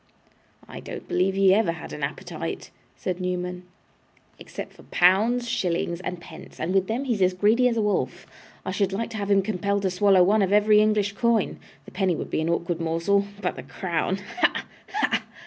'I 0.67 0.79
don't 0.79 1.07
believe 1.07 1.35
he 1.35 1.53
ever 1.53 1.73
had 1.73 1.93
an 1.93 2.01
appetite,' 2.01 2.71
said 2.95 3.19
Newman, 3.21 3.67
'except 4.39 4.73
for 4.73 4.81
pounds, 4.81 5.47
shillings, 5.47 5.99
and 6.01 6.19
pence, 6.19 6.59
and 6.59 6.73
with 6.73 6.87
them 6.87 7.03
he's 7.03 7.21
as 7.21 7.35
greedy 7.35 7.67
as 7.67 7.77
a 7.77 7.83
wolf. 7.83 8.25
I 8.65 8.71
should 8.71 8.93
like 8.93 9.11
to 9.11 9.17
have 9.17 9.29
him 9.29 9.43
compelled 9.43 9.83
to 9.83 9.91
swallow 9.91 10.23
one 10.23 10.41
of 10.41 10.51
every 10.51 10.81
English 10.81 11.11
coin. 11.11 11.59
The 11.85 11.91
penny 11.91 12.15
would 12.15 12.31
be 12.31 12.41
an 12.41 12.49
awkward 12.49 12.81
morsel 12.81 13.27
but 13.43 13.55
the 13.55 13.61
crown 13.61 14.15
ha! 14.39 14.65
ha! 14.91 15.23